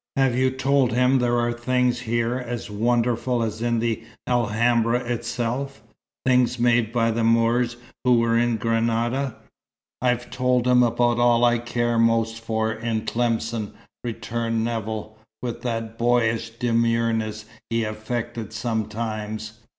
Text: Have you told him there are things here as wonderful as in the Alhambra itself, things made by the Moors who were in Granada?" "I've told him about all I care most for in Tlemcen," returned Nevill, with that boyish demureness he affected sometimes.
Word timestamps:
Have 0.15 0.35
you 0.35 0.49
told 0.49 0.93
him 0.93 1.19
there 1.19 1.37
are 1.39 1.53
things 1.53 1.99
here 1.99 2.33
as 2.35 2.71
wonderful 2.71 3.43
as 3.43 3.61
in 3.61 3.77
the 3.77 4.03
Alhambra 4.27 4.97
itself, 5.01 5.83
things 6.25 6.57
made 6.57 6.91
by 6.91 7.11
the 7.11 7.23
Moors 7.23 7.77
who 8.03 8.17
were 8.17 8.35
in 8.35 8.57
Granada?" 8.57 9.35
"I've 10.01 10.31
told 10.31 10.65
him 10.67 10.81
about 10.81 11.19
all 11.19 11.45
I 11.45 11.59
care 11.59 11.99
most 11.99 12.39
for 12.43 12.73
in 12.73 13.05
Tlemcen," 13.05 13.73
returned 14.03 14.63
Nevill, 14.63 15.19
with 15.39 15.61
that 15.61 15.99
boyish 15.99 16.49
demureness 16.57 17.45
he 17.69 17.83
affected 17.83 18.53
sometimes. 18.53 19.59